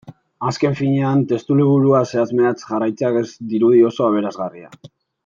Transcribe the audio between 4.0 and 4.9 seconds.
aberasgarria.